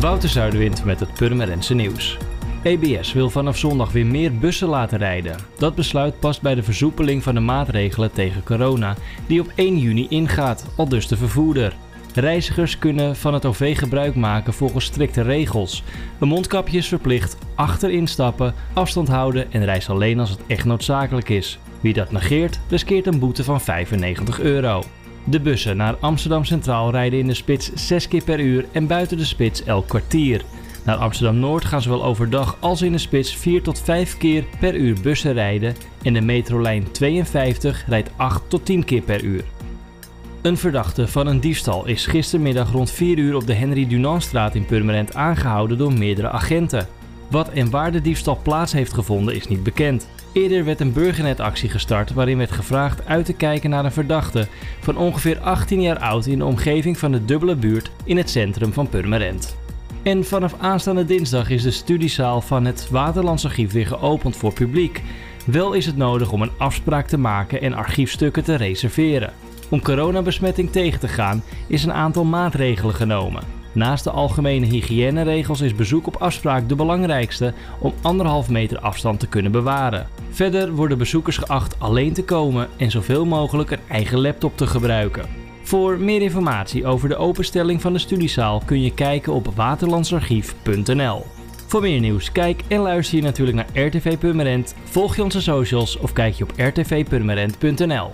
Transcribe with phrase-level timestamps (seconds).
[0.00, 2.16] Wouter Zuiderwind met het Purmerendse nieuws.
[2.62, 5.36] EBS wil vanaf zondag weer meer bussen laten rijden.
[5.58, 10.06] Dat besluit past bij de versoepeling van de maatregelen tegen corona, die op 1 juni
[10.08, 11.76] ingaat, al dus de vervoerder.
[12.14, 15.82] Reizigers kunnen van het OV gebruik maken volgens strikte regels.
[16.20, 21.28] Een mondkapje is verplicht, achterin stappen, afstand houden en reis alleen als het echt noodzakelijk
[21.28, 21.58] is.
[21.80, 24.82] Wie dat negeert, riskeert een boete van 95 euro.
[25.24, 29.16] De bussen naar Amsterdam Centraal rijden in de spits 6 keer per uur en buiten
[29.16, 30.42] de spits elk kwartier.
[30.84, 34.74] Naar Amsterdam Noord gaan zowel overdag als in de spits 4 tot 5 keer per
[34.74, 39.44] uur bussen rijden en de metrolijn 52 rijdt 8 tot 10 keer per uur.
[40.42, 44.66] Een verdachte van een diefstal is gistermiddag rond 4 uur op de Henry Dunantstraat in
[44.66, 46.86] Purmerend aangehouden door meerdere agenten.
[47.32, 50.08] Wat en waar de diefstal plaats heeft gevonden is niet bekend.
[50.32, 54.46] Eerder werd een burgernetactie gestart waarin werd gevraagd uit te kijken naar een verdachte
[54.80, 58.72] van ongeveer 18 jaar oud in de omgeving van de dubbele buurt in het centrum
[58.72, 59.56] van Purmerend.
[60.02, 65.02] En vanaf aanstaande dinsdag is de studiezaal van het Waterlands Archief weer geopend voor publiek.
[65.46, 69.32] Wel is het nodig om een afspraak te maken en archiefstukken te reserveren.
[69.70, 73.61] Om coronabesmetting tegen te gaan is een aantal maatregelen genomen.
[73.72, 79.28] Naast de algemene hygiëneregels is bezoek op afspraak de belangrijkste om anderhalf meter afstand te
[79.28, 80.06] kunnen bewaren.
[80.30, 85.28] Verder worden bezoekers geacht alleen te komen en zoveel mogelijk een eigen laptop te gebruiken.
[85.62, 91.24] Voor meer informatie over de openstelling van de studiezaal kun je kijken op waterlandsarchief.nl.
[91.66, 95.98] Voor meer nieuws, kijk en luister je natuurlijk naar RTV Purmerend, volg je onze socials
[95.98, 98.10] of kijk je op rtvpurmerend.nl.